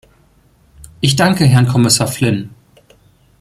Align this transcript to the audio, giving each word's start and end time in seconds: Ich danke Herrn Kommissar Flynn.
Ich 0.99 1.15
danke 1.15 1.45
Herrn 1.45 1.67
Kommissar 1.67 2.07
Flynn. 2.07 2.49